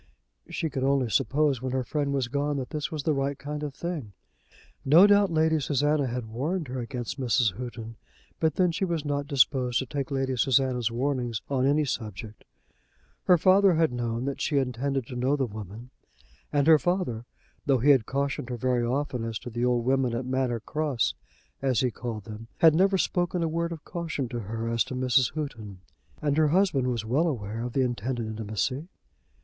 [0.49, 3.61] She could only suppose, when her friend was gone, that this was the right kind
[3.61, 4.13] of thing.
[4.83, 7.51] No doubt Lady Susanna had warned her against Mrs.
[7.55, 7.97] Houghton,
[8.39, 12.45] but then she was not disposed to take Lady Susanna's warnings on any subject.
[13.25, 15.91] Her father had known that she intended to know the woman;
[16.51, 17.25] and her father,
[17.67, 21.13] though he had cautioned her very often as to the old women at Manor Cross,
[21.61, 24.95] as he called them, had never spoken a word of caution to her as to
[24.95, 25.33] Mrs.
[25.35, 25.81] Houghton.
[26.23, 28.87] And her husband was well aware of the intended intimacy.